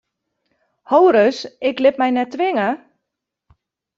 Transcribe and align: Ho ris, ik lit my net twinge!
Ho 0.91 0.99
ris, 1.15 1.39
ik 1.69 1.77
lit 1.83 1.99
my 2.01 2.09
net 2.13 2.29
twinge! 2.33 2.69